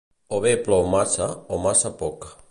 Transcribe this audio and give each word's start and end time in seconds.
o 0.35 0.37
be 0.43 0.53
plou 0.67 0.83
massa 0.95 1.27
o 1.55 1.59
massa 1.65 1.91
poc. 2.01 2.31